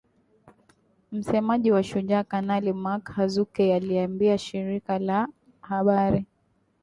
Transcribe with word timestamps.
Msemaji 1.11 1.71
wa 1.71 1.83
Shujaa, 1.83 2.23
Kanali 2.23 2.73
Mak 2.73 3.09
Hazukay 3.11 3.73
aliliambia 3.75 4.37
shirika 4.37 4.99
la 4.99 5.27
habari 5.61 6.25